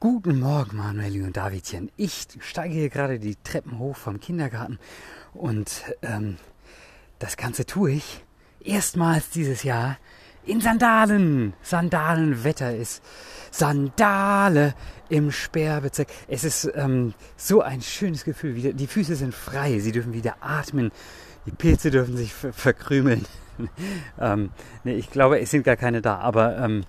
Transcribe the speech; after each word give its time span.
Guten 0.00 0.40
Morgen, 0.40 0.76
Manueli 0.76 1.22
und 1.22 1.36
Davidchen. 1.36 1.90
Ich 1.96 2.26
steige 2.40 2.74
hier 2.74 2.88
gerade 2.88 3.20
die 3.20 3.36
Treppen 3.36 3.78
hoch 3.78 3.96
vom 3.96 4.18
Kindergarten 4.18 4.80
und 5.34 5.84
ähm, 6.02 6.38
das 7.20 7.36
Ganze 7.36 7.66
tue 7.66 7.92
ich 7.92 8.24
erstmals 8.64 9.30
dieses 9.30 9.62
Jahr 9.62 9.98
in 10.44 10.60
Sandalen. 10.60 11.54
Sandalenwetter 11.62 12.74
ist 12.74 13.02
Sandale 13.52 14.74
im 15.08 15.30
Sperrbezirk. 15.30 16.08
Es 16.26 16.42
ist 16.42 16.70
ähm, 16.74 17.14
so 17.36 17.60
ein 17.60 17.80
schönes 17.80 18.24
Gefühl. 18.24 18.72
Die 18.72 18.86
Füße 18.86 19.14
sind 19.14 19.34
frei, 19.34 19.78
sie 19.78 19.92
dürfen 19.92 20.12
wieder 20.12 20.36
atmen. 20.40 20.90
Die 21.46 21.50
Pilze 21.50 21.90
dürfen 21.90 22.16
sich 22.16 22.32
verkrümeln. 22.32 23.26
ähm, 24.20 24.50
nee, 24.84 24.94
ich 24.94 25.10
glaube, 25.10 25.40
es 25.40 25.50
sind 25.50 25.64
gar 25.64 25.76
keine 25.76 26.00
da, 26.00 26.18
aber 26.18 26.56
ähm, 26.58 26.84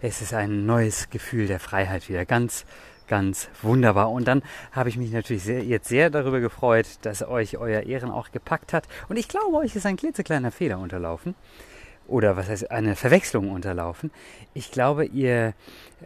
es 0.00 0.22
ist 0.22 0.32
ein 0.32 0.66
neues 0.66 1.10
Gefühl 1.10 1.46
der 1.46 1.60
Freiheit 1.60 2.08
wieder. 2.08 2.24
Ganz, 2.24 2.64
ganz 3.06 3.48
wunderbar. 3.62 4.10
Und 4.10 4.26
dann 4.26 4.42
habe 4.72 4.88
ich 4.88 4.96
mich 4.96 5.12
natürlich 5.12 5.42
sehr, 5.42 5.62
jetzt 5.62 5.88
sehr 5.88 6.08
darüber 6.10 6.40
gefreut, 6.40 6.86
dass 7.02 7.22
euch 7.22 7.58
euer 7.58 7.82
Ehren 7.82 8.10
auch 8.10 8.30
gepackt 8.30 8.72
hat. 8.72 8.88
Und 9.08 9.18
ich 9.18 9.28
glaube, 9.28 9.56
euch 9.56 9.76
ist 9.76 9.86
ein 9.86 9.96
klitzekleiner 9.96 10.52
Fehler 10.52 10.78
unterlaufen. 10.78 11.34
Oder 12.06 12.38
was 12.38 12.48
heißt 12.48 12.70
eine 12.70 12.96
Verwechslung 12.96 13.50
unterlaufen. 13.50 14.10
Ich 14.54 14.70
glaube, 14.70 15.04
ihr 15.04 15.52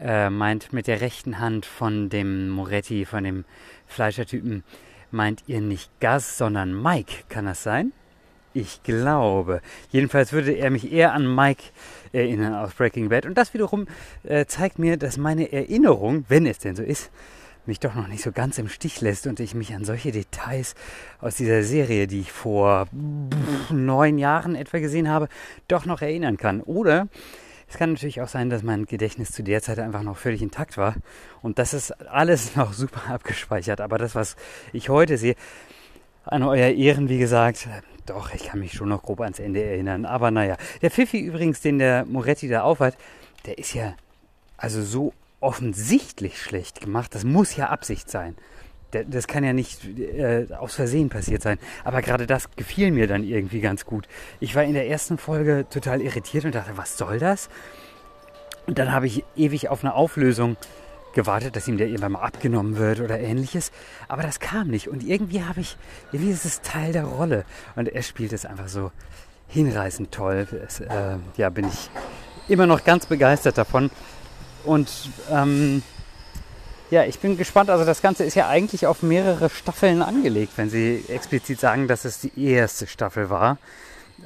äh, 0.01 0.31
meint 0.31 0.73
mit 0.73 0.89
der 0.89 1.01
rechten 1.01 1.39
Hand 1.39 1.65
von 1.65 2.09
dem 2.09 2.49
Moretti, 2.49 3.05
von 3.05 3.23
dem 3.23 3.45
Fleischertypen, 3.87 4.65
meint 5.13 5.45
ihr 5.47 5.61
nicht 5.61 5.91
Gas, 6.01 6.39
sondern 6.39 6.81
Mike. 6.81 7.25
Kann 7.29 7.47
das 7.47 7.63
sein? 7.63 7.93
Ich 8.55 8.83
glaube. 8.83 9.61
Jedenfalls 9.91 10.33
würde 10.33 10.53
er 10.53 10.71
mich 10.71 10.93
eher 10.93 11.13
an 11.13 11.35
Mike 11.35 11.63
erinnern 12.13 12.55
aus 12.55 12.75
Breaking 12.75 13.09
Bad. 13.09 13.27
Und 13.27 13.39
das 13.39 13.55
wiederum 13.55 13.87
äh, 14.25 14.45
zeigt 14.47 14.79
mir, 14.79 14.97
dass 14.97 15.17
meine 15.17 15.53
Erinnerung, 15.53 16.25
wenn 16.29 16.47
es 16.47 16.59
denn 16.59 16.77
so 16.77 16.83
ist, 16.83 17.11
mich 17.65 17.81
doch 17.81 17.95
noch 17.95 18.09
nicht 18.09 18.23
so 18.23 18.33
ganz 18.33 18.59
im 18.59 18.69
Stich 18.69 19.01
lässt 19.01 19.27
und 19.27 19.41
ich 19.41 19.55
mich 19.55 19.75
an 19.75 19.85
solche 19.85 20.11
Details 20.11 20.75
aus 21.21 21.37
dieser 21.37 21.63
Serie, 21.63 22.07
die 22.07 22.21
ich 22.21 22.33
vor 22.33 22.89
neun 23.71 24.19
Jahren 24.19 24.57
etwa 24.57 24.81
gesehen 24.81 25.09
habe, 25.09 25.29
doch 25.69 25.87
noch 25.87 26.03
erinnern 26.03 26.37
kann. 26.37 26.61
Oder 26.61 27.09
es 27.73 27.79
kann 27.79 27.93
natürlich 27.95 28.21
auch 28.21 28.29
sein, 28.29 28.51
dass 28.51 28.63
mein 28.63 28.85
Gedächtnis 28.85 29.31
zu 29.31 29.43
der 29.43 29.63
Zeit 29.63 29.79
einfach 29.79 30.03
noch 30.03 30.19
völlig 30.19 30.43
intakt 30.43 30.77
war 30.77 30.95
und 31.41 31.59
das 31.59 31.73
ist 31.73 31.91
alles 32.07 32.55
noch 32.57 32.75
super 32.75 33.11
abgespeichert. 33.11 33.81
Aber 33.81 33.97
das, 33.97 34.15
was 34.15 34.37
ich 34.75 34.91
heute 34.91 35.17
sehe, 35.17 35.37
an 36.27 36.43
euer 36.43 36.69
Ehren, 36.69 37.09
wie 37.09 37.19
gesagt, 37.19 37.67
doch, 38.05 38.35
ich 38.35 38.45
kann 38.45 38.61
mich 38.61 38.75
schon 38.75 38.91
noch 38.91 39.03
grob 39.03 39.23
ans 39.23 39.39
Ende 39.39 39.65
erinnern. 39.65 40.05
Aber 40.05 40.31
naja, 40.31 40.59
der 40.83 40.91
Pfiffi 40.91 41.19
übrigens, 41.19 41.63
den 41.63 41.79
der 41.79 42.05
Moretti 42.05 42.47
da 42.47 42.61
aufhat, 42.61 42.99
der 43.47 43.57
ist 43.57 43.73
ja 43.73 43.95
also 44.59 44.83
so 44.83 45.15
offensichtlich 45.41 46.43
schlecht 46.43 46.83
gemacht. 46.83 47.15
Das 47.15 47.25
muss 47.25 47.57
ja 47.57 47.71
Absicht 47.71 48.11
sein. 48.11 48.37
Das 48.93 49.27
kann 49.27 49.43
ja 49.43 49.53
nicht 49.53 49.99
äh, 49.99 50.47
aus 50.59 50.75
Versehen 50.75 51.09
passiert 51.09 51.43
sein. 51.43 51.59
Aber 51.85 52.03
gerade 52.03 52.27
das 52.27 52.51
gefiel 52.57 52.91
mir 52.91 53.07
dann 53.07 53.25
irgendwie 53.25 53.61
ganz 53.61 53.87
gut. 53.87 54.07
Ich 54.39 54.55
war 54.55 54.65
in 54.65 54.75
der 54.75 54.89
ersten 54.89 55.19
Folge 55.19 55.67
total 55.71 56.01
irritiert 56.01 56.45
und 56.45 56.55
dachte, 56.55 56.77
was 56.77 56.99
soll 56.99 57.19
das? 57.19 57.49
Und 58.67 58.79
dann 58.79 58.93
habe 58.93 59.07
ich 59.07 59.25
ewig 59.35 59.69
auf 59.69 59.83
eine 59.83 59.95
Auflösung 59.95 60.57
gewartet, 61.15 61.57
dass 61.57 61.69
ihm 61.69 61.79
der 61.79 61.89
irgendwann 61.89 62.13
mal 62.13 62.23
abgenommen 62.23 62.77
wird 62.77 63.01
oder 63.01 63.19
ähnliches. 63.19 63.73
Aber 64.09 64.23
das 64.23 64.41
kam 64.41 64.69
nicht. 64.69 64.89
Und 64.89 65.03
irgendwie 65.03 65.43
habe 65.43 65.61
ich, 65.61 65.77
irgendwie 66.13 66.33
ist 66.33 66.45
es 66.45 66.61
Teil 66.63 66.93
der 66.93 67.05
Rolle. 67.05 67.45
Und 67.77 67.89
er 67.89 68.03
spielt 68.03 68.33
es 68.33 68.47
einfach 68.47 68.69
so 68.69 68.93
hinreißend 69.49 70.13
toll. 70.13 70.47
Es, 70.67 70.81
äh, 70.81 71.17
ja, 71.37 71.51
bin 71.51 71.67
ich 71.67 71.91
immer 72.49 72.67
noch 72.67 72.85
ganz 72.85 73.07
begeistert 73.07 73.59
davon. 73.59 73.91
Und 74.65 75.11
ähm, 75.31 75.83
ja, 76.93 77.05
ich 77.05 77.19
bin 77.21 77.39
gespannt. 77.39 77.71
Also 77.71 77.87
das 77.87 78.03
Ganze 78.03 78.23
ist 78.23 78.35
ja 78.35 78.49
eigentlich 78.51 78.87
auf 78.87 79.03
mehrere 79.03 79.49
Staffeln 79.49 80.03
angelegt, 80.03 80.53
wenn 80.57 80.69
Sie 80.69 81.03
explizit 81.09 81.59
sagen, 81.59 81.89
dass 81.89 82.05
es 82.05 82.21
die 82.21 82.33
erste 82.37 82.87
Staffel 82.87 83.31
war. 83.31 83.57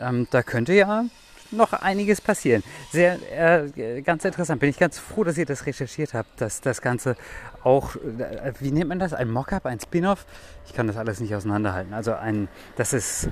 Ähm, 0.00 0.26
da 0.32 0.42
könnte 0.42 0.72
ja 0.72 1.04
noch 1.52 1.72
einiges 1.74 2.20
passieren. 2.20 2.64
Sehr, 2.90 3.18
äh, 3.30 4.02
ganz 4.02 4.24
interessant. 4.24 4.58
Bin 4.58 4.68
ich 4.68 4.80
ganz 4.80 4.98
froh, 4.98 5.22
dass 5.22 5.38
ihr 5.38 5.46
das 5.46 5.64
recherchiert 5.64 6.12
habt, 6.12 6.40
dass 6.40 6.60
das 6.60 6.82
Ganze 6.82 7.16
auch, 7.62 7.94
äh, 7.94 8.52
wie 8.58 8.72
nennt 8.72 8.88
man 8.88 8.98
das? 8.98 9.14
Ein 9.14 9.30
Mockup, 9.30 9.64
ein 9.64 9.78
Spin-off? 9.78 10.26
Ich 10.66 10.74
kann 10.74 10.88
das 10.88 10.96
alles 10.96 11.20
nicht 11.20 11.36
auseinanderhalten. 11.36 11.94
Also 11.94 12.14
ein, 12.14 12.48
das 12.74 12.92
ist, 12.92 13.28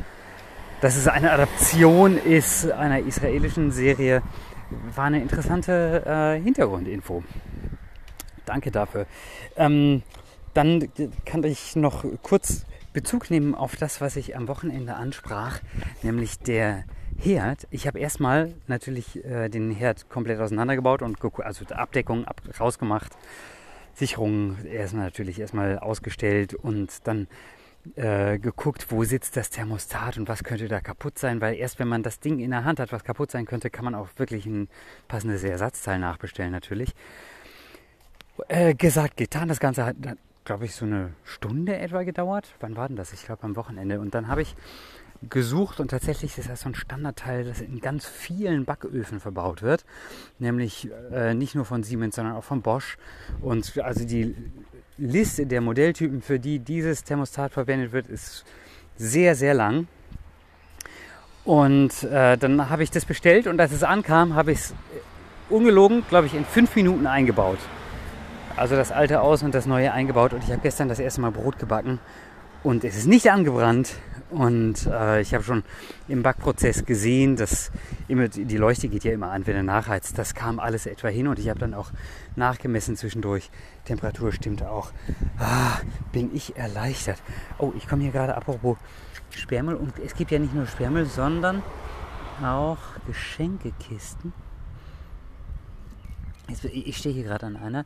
dass 0.81 0.95
es 0.95 1.09
eine 1.09 1.33
Adaption 1.33 2.19
ist 2.19 2.71
einer 2.71 3.01
israelischen 3.01 3.73
Serie, 3.73 4.23
war 4.95 5.07
eine 5.07 5.21
interessante 5.21 6.05
äh, 6.07 6.41
Hintergrundinfo. 6.41 7.25
Danke 8.47 8.71
dafür. 8.71 9.07
Ähm, 9.57 10.03
dann 10.55 10.89
kann 11.25 11.43
ich 11.45 11.77
noch 11.77 12.05
kurz 12.23 12.65
Bezug 12.93 13.29
nehmen 13.31 13.55
auf 13.55 13.75
das, 13.77 14.01
was 14.01 14.15
ich 14.17 14.37
am 14.37 14.47
Wochenende 14.47 14.95
ansprach, 14.95 15.59
nämlich 16.03 16.39
der 16.39 16.85
Herd. 17.19 17.67
Ich 17.71 17.87
habe 17.87 17.99
erstmal 17.99 18.55
natürlich 18.69 19.25
äh, 19.25 19.49
den 19.49 19.73
Herd 19.73 20.09
komplett 20.09 20.41
auseinandergebaut 20.41 21.03
und 21.03 21.19
also 21.41 21.65
Abdeckung 21.75 22.25
ab, 22.25 22.41
rausgemacht, 22.59 23.13
Sicherungen 23.95 24.65
erstmal 24.67 25.05
natürlich 25.05 25.41
erstmal 25.41 25.79
ausgestellt 25.79 26.55
und 26.55 27.07
dann 27.07 27.27
äh, 27.97 28.39
geguckt, 28.39 28.87
wo 28.91 29.05
sitzt 29.05 29.37
das 29.37 29.51
Thermostat 29.51 30.17
und 30.17 30.29
was 30.29 30.43
könnte 30.43 30.69
da 30.69 30.81
kaputt 30.81 31.19
sein, 31.19 31.41
weil 31.41 31.55
erst 31.57 31.79
wenn 31.79 31.89
man 31.89 32.03
das 32.03 32.19
Ding 32.21 32.39
in 32.39 32.51
der 32.51 32.65
Hand 32.65 32.81
hat, 32.81 32.93
was 32.93 33.05
kaputt 33.05 33.31
sein 33.31 33.45
könnte, 33.45 33.71
kann 33.71 33.85
man 33.85 33.95
auch 33.95 34.09
wirklich 34.17 34.47
ein 34.47 34.69
passendes 35.09 35.45
Ersatzteil 35.45 35.99
nachbestellen 35.99 36.53
natürlich. 36.53 36.95
Äh, 38.49 38.75
gesagt, 38.75 39.17
getan, 39.17 39.49
das 39.49 39.61
Ganze 39.61 39.85
hat, 39.85 39.97
glaube 40.45 40.65
ich, 40.65 40.75
so 40.75 40.85
eine 40.85 41.11
Stunde 41.25 41.77
etwa 41.77 42.03
gedauert. 42.03 42.53
Wann 42.61 42.77
war 42.77 42.89
denn 42.89 42.97
das? 42.97 43.13
Ich 43.13 43.25
glaube 43.25 43.45
am 43.45 43.57
Wochenende. 43.57 44.01
Und 44.01 44.15
dann 44.15 44.29
habe 44.29 44.43
ich 44.43 44.57
gesucht 45.31 45.81
und 45.81 45.89
tatsächlich 45.91 46.37
ist 46.37 46.51
das 46.51 46.63
so 46.63 46.69
ein 46.69 46.75
Standardteil, 46.75 47.45
das 47.45 47.61
in 47.61 47.81
ganz 47.81 48.07
vielen 48.07 48.65
Backöfen 48.65 49.21
verbaut 49.21 49.63
wird. 49.63 49.85
Nämlich 50.39 50.91
äh, 51.13 51.35
nicht 51.35 51.55
nur 51.55 51.65
von 51.65 51.83
Siemens, 51.83 52.17
sondern 52.17 52.35
auch 52.35 52.45
von 52.45 52.61
Bosch. 52.61 52.99
Und 53.41 53.79
also 53.79 54.05
die 54.05 54.35
Liste 54.99 55.47
der 55.47 55.61
Modelltypen, 55.61 56.21
für 56.21 56.39
die 56.39 56.59
dieses 56.59 57.05
Thermostat 57.05 57.53
verwendet 57.53 57.93
wird, 57.93 58.09
ist 58.09 58.45
sehr, 58.97 59.35
sehr 59.35 59.55
lang. 59.55 59.87
Und 61.45 62.03
äh, 62.05 62.37
dann 62.37 62.71
habe 62.71 62.83
ich 62.83 62.91
das 62.91 63.05
bestellt 63.05 63.47
und 63.47 63.61
als 63.61 63.73
es 63.73 63.83
ankam, 63.83 64.35
habe 64.35 64.53
ich 64.53 64.59
es 64.59 64.75
ungelogen, 65.51 66.03
glaube 66.09 66.27
ich, 66.27 66.35
in 66.35 66.45
fünf 66.45 66.75
Minuten 66.75 67.07
eingebaut. 67.07 67.59
Also 68.57 68.77
das 68.77 68.93
alte 68.93 69.21
aus 69.21 69.43
und 69.43 69.53
das 69.53 69.67
neue 69.67 69.93
eingebaut. 69.93 70.33
Und 70.33 70.45
ich 70.45 70.51
habe 70.51 70.61
gestern 70.63 70.89
das 70.89 71.01
erste 71.01 71.21
Mal 71.21 71.33
Brot 71.33 71.59
gebacken 71.59 71.99
und 72.63 72.85
es 72.85 72.97
ist 72.97 73.07
nicht 73.07 73.31
angebrannt. 73.31 73.97
Und 74.31 74.87
äh, 74.87 75.21
ich 75.21 75.35
habe 75.35 75.43
schon 75.43 75.65
im 76.09 76.23
Backprozess 76.23 76.85
gesehen, 76.85 77.37
dass 77.37 77.73
immer, 78.09 78.29
die 78.29 78.57
Leuchte 78.57 78.89
geht 78.89 79.05
ja 79.05 79.13
immer 79.13 79.31
an, 79.31 79.47
wenn 79.47 79.57
er 79.57 79.63
nachheizt. 79.65 80.19
Das 80.19 80.35
kam 80.35 80.61
alles 80.61 80.87
etwa 80.87 81.09
hin 81.09 81.27
und 81.27 81.39
ich 81.39 81.49
habe 81.49 81.59
dann 81.59 81.75
auch 81.75 81.91
nachgemessen 82.37 82.97
zwischendurch. 82.97 83.51
Temperatur 83.85 84.33
stimmt 84.33 84.63
auch. 84.63 84.93
Ah, 85.39 85.79
bin 86.13 86.35
ich 86.35 86.57
erleichtert. 86.57 87.23
Oh, 87.59 87.73
ich 87.77 87.89
komme 87.89 88.03
hier 88.03 88.13
gerade 88.13 88.37
apropos 88.37 88.77
Sperrmüll. 89.31 89.75
Und 89.75 89.99
es 89.99 90.15
gibt 90.15 90.31
ja 90.31 90.39
nicht 90.39 90.55
nur 90.55 90.67
Sperrmüll, 90.67 91.07
sondern 91.07 91.63
auch 92.43 92.79
Geschenkekisten. 93.07 94.33
Jetzt, 96.49 96.65
ich 96.65 96.97
stehe 96.97 97.15
hier 97.15 97.25
gerade 97.25 97.47
an 97.47 97.57
einer. 97.57 97.85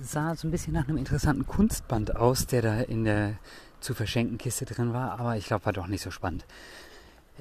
Sah 0.00 0.34
so 0.34 0.48
ein 0.48 0.50
bisschen 0.50 0.72
nach 0.72 0.88
einem 0.88 0.96
interessanten 0.96 1.46
Kunstband 1.46 2.16
aus, 2.16 2.46
der 2.46 2.62
da 2.62 2.80
in 2.80 3.04
der 3.04 3.34
zu 3.80 3.94
verschenken 3.94 4.38
Kiste 4.38 4.64
drin 4.64 4.94
war, 4.94 5.18
aber 5.18 5.36
ich 5.36 5.46
glaube, 5.46 5.66
war 5.66 5.72
doch 5.72 5.86
nicht 5.86 6.02
so 6.02 6.10
spannend. 6.10 6.46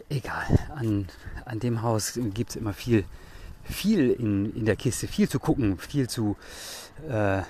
Egal, 0.09 0.45
an, 0.75 1.07
an 1.45 1.59
dem 1.59 1.81
Haus 1.81 2.19
gibt 2.33 2.51
es 2.51 2.55
immer 2.55 2.73
viel, 2.73 3.05
viel 3.63 4.11
in, 4.11 4.53
in 4.53 4.65
der 4.65 4.75
Kiste, 4.75 5.07
viel 5.07 5.29
zu 5.29 5.39
gucken, 5.39 5.77
viel 5.77 6.09
zu 6.09 6.35
äh, 7.07 7.41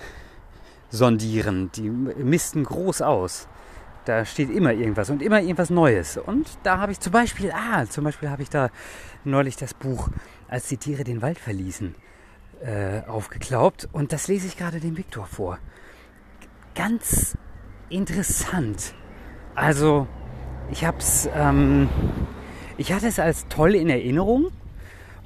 sondieren. 0.90 1.72
Die 1.76 1.90
misten 1.90 2.64
groß 2.64 3.02
aus. 3.02 3.48
Da 4.06 4.26
steht 4.26 4.50
immer 4.50 4.72
irgendwas 4.72 5.10
und 5.10 5.22
immer 5.22 5.40
irgendwas 5.40 5.70
Neues. 5.70 6.18
Und 6.18 6.48
da 6.64 6.78
habe 6.80 6.92
ich 6.92 7.00
zum 7.00 7.12
Beispiel, 7.12 7.52
ah, 7.52 7.86
zum 7.88 8.04
Beispiel 8.04 8.30
habe 8.30 8.44
ich 8.44 8.50
da 8.50 8.70
neulich 9.24 9.56
das 9.56 9.74
Buch, 9.74 10.10
als 10.48 10.68
die 10.68 10.78
Tiere 10.78 11.04
den 11.04 11.22
Wald 11.22 11.40
verließen, 11.40 11.96
äh, 12.64 13.02
aufgeklaubt. 13.08 13.90
Und 13.92 14.14
das 14.14 14.28
lese 14.28 14.48
ich 14.48 14.58
gerade 14.58 14.80
dem 14.80 14.98
Viktor 14.98 15.26
vor. 15.26 15.60
Ganz 16.76 17.38
interessant. 17.90 18.94
Also, 19.56 20.08
ich 20.72 20.86
hab's, 20.86 21.30
ähm, 21.36 21.90
ich 22.78 22.94
hatte 22.94 23.08
es 23.08 23.20
als 23.20 23.48
toll 23.48 23.76
in 23.76 23.90
Erinnerung 23.90 24.52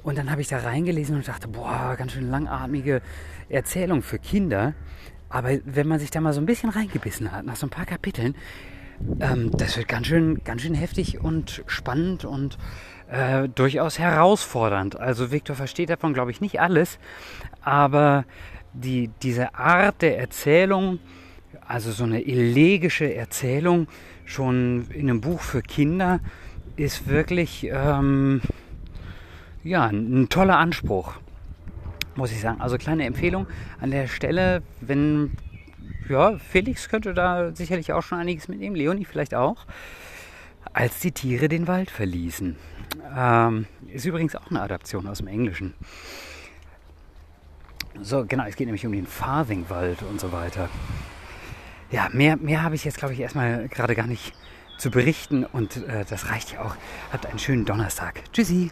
und 0.01 0.17
dann 0.17 0.31
habe 0.31 0.41
ich 0.41 0.47
da 0.47 0.59
reingelesen 0.59 1.15
und 1.15 1.27
dachte, 1.27 1.47
boah, 1.47 1.95
ganz 1.97 2.13
schön 2.13 2.29
langatmige 2.29 3.01
Erzählung 3.49 4.01
für 4.01 4.19
Kinder. 4.19 4.73
Aber 5.29 5.49
wenn 5.65 5.87
man 5.87 5.99
sich 5.99 6.11
da 6.11 6.21
mal 6.21 6.33
so 6.33 6.41
ein 6.41 6.45
bisschen 6.45 6.69
reingebissen 6.69 7.31
hat, 7.31 7.45
nach 7.45 7.55
so 7.55 7.67
ein 7.67 7.71
paar 7.71 7.85
Kapiteln, 7.85 8.35
ähm, 9.19 9.51
das 9.51 9.77
wird 9.77 9.87
ganz 9.87 10.07
schön, 10.07 10.43
ganz 10.43 10.61
schön 10.61 10.75
heftig 10.75 11.21
und 11.21 11.63
spannend 11.67 12.25
und 12.25 12.57
äh, 13.09 13.47
durchaus 13.49 13.99
herausfordernd. 13.99 14.99
Also 14.99 15.31
Viktor 15.31 15.55
versteht 15.55 15.89
davon, 15.89 16.13
glaube 16.13 16.31
ich, 16.31 16.41
nicht 16.41 16.59
alles, 16.59 16.99
aber 17.61 18.25
die, 18.73 19.09
diese 19.21 19.55
Art 19.55 20.01
der 20.01 20.19
Erzählung, 20.19 20.99
also 21.67 21.91
so 21.91 22.03
eine 22.03 22.25
elegische 22.25 23.13
Erzählung, 23.13 23.87
schon 24.25 24.87
in 24.89 25.09
einem 25.09 25.21
Buch 25.21 25.41
für 25.41 25.61
Kinder, 25.61 26.19
ist 26.75 27.07
wirklich 27.07 27.67
ähm, 27.71 28.41
ja, 29.63 29.85
ein 29.85 30.29
toller 30.29 30.57
Anspruch, 30.57 31.13
muss 32.15 32.31
ich 32.31 32.41
sagen. 32.41 32.59
Also 32.61 32.77
kleine 32.77 33.05
Empfehlung 33.05 33.47
an 33.79 33.91
der 33.91 34.07
Stelle, 34.07 34.61
wenn 34.81 35.31
ja, 36.09 36.37
Felix 36.37 36.89
könnte 36.89 37.13
da 37.13 37.55
sicherlich 37.55 37.93
auch 37.93 38.01
schon 38.01 38.19
einiges 38.19 38.47
mitnehmen, 38.47 38.75
Leonie 38.75 39.05
vielleicht 39.05 39.35
auch. 39.35 39.65
Als 40.73 40.99
die 40.99 41.11
Tiere 41.11 41.47
den 41.47 41.67
Wald 41.67 41.89
verließen. 41.89 42.55
Ähm, 43.15 43.67
ist 43.87 44.05
übrigens 44.05 44.35
auch 44.35 44.49
eine 44.49 44.61
Adaption 44.61 45.07
aus 45.07 45.19
dem 45.19 45.27
Englischen. 45.27 45.73
So, 48.01 48.25
genau, 48.25 48.45
es 48.45 48.55
geht 48.55 48.67
nämlich 48.67 48.85
um 48.85 48.91
den 48.91 49.07
Farthingwald 49.07 50.01
und 50.03 50.19
so 50.19 50.31
weiter. 50.31 50.69
Ja, 51.91 52.09
mehr, 52.11 52.35
mehr 52.35 52.63
habe 52.63 52.75
ich 52.75 52.83
jetzt, 52.83 52.97
glaube 52.97 53.13
ich, 53.13 53.19
erstmal 53.19 53.67
gerade 53.69 53.95
gar 53.95 54.07
nicht 54.07 54.33
zu 54.77 54.91
berichten 54.91 55.45
und 55.45 55.77
äh, 55.87 56.03
das 56.09 56.29
reicht 56.29 56.51
ja 56.51 56.61
auch. 56.61 56.75
Habt 57.11 57.25
einen 57.25 57.39
schönen 57.39 57.65
Donnerstag. 57.65 58.21
Tschüssi. 58.33 58.71